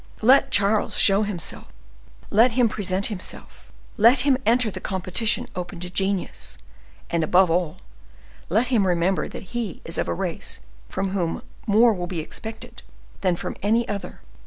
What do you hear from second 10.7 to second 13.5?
from whom more will be expected than